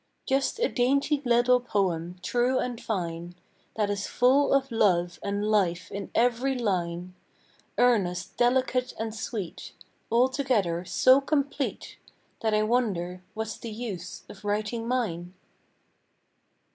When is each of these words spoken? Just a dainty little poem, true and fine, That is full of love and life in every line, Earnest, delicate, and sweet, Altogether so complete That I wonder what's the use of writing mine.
Just 0.25 0.57
a 0.57 0.67
dainty 0.67 1.21
little 1.25 1.59
poem, 1.59 2.15
true 2.23 2.57
and 2.57 2.81
fine, 2.81 3.35
That 3.75 3.91
is 3.91 4.07
full 4.07 4.51
of 4.51 4.71
love 4.71 5.19
and 5.21 5.45
life 5.45 5.91
in 5.91 6.09
every 6.15 6.55
line, 6.57 7.13
Earnest, 7.77 8.35
delicate, 8.35 8.95
and 8.97 9.13
sweet, 9.13 9.73
Altogether 10.11 10.85
so 10.85 11.21
complete 11.21 11.99
That 12.41 12.55
I 12.55 12.63
wonder 12.63 13.21
what's 13.35 13.57
the 13.59 13.69
use 13.69 14.23
of 14.27 14.43
writing 14.43 14.87
mine. 14.87 15.35